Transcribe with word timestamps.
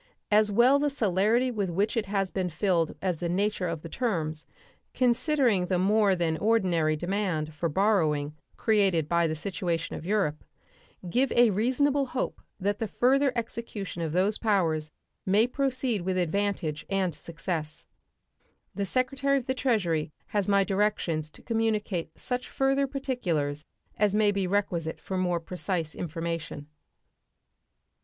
As 0.31 0.51
well 0.51 0.79
the 0.79 0.89
celerity 0.89 1.51
with 1.51 1.69
which 1.69 1.95
it 1.95 2.07
has 2.07 2.31
been 2.31 2.49
filled 2.49 2.95
as 3.03 3.19
the 3.19 3.29
nature 3.29 3.67
of 3.67 3.83
the 3.83 3.87
terms 3.87 4.47
(considering 4.95 5.67
the 5.67 5.77
more 5.77 6.15
than 6.15 6.37
ordinary 6.39 6.95
demand 6.95 7.53
for 7.53 7.69
borrowing 7.69 8.33
created 8.57 9.07
by 9.07 9.27
the 9.27 9.35
situation 9.35 9.95
of 9.95 10.03
Europe) 10.03 10.43
give 11.07 11.31
a 11.33 11.51
reasonable 11.51 12.07
hope 12.07 12.41
that 12.59 12.79
the 12.79 12.87
further 12.87 13.31
execution 13.35 14.01
of 14.01 14.11
those 14.11 14.39
powers 14.39 14.89
may 15.23 15.45
proceed 15.45 16.01
with 16.01 16.17
advantage 16.17 16.83
and 16.89 17.13
success. 17.13 17.85
The 18.73 18.87
Secretary 18.87 19.37
of 19.37 19.45
the 19.45 19.53
Treasury 19.53 20.11
has 20.29 20.49
my 20.49 20.63
directions 20.63 21.29
to 21.29 21.43
communicate 21.43 22.09
such 22.19 22.49
further 22.49 22.87
particulars 22.87 23.65
as 23.99 24.15
may 24.15 24.31
be 24.31 24.47
requisite 24.47 24.99
for 24.99 25.15
more 25.15 25.39
precise 25.39 25.93
information. 25.93 26.65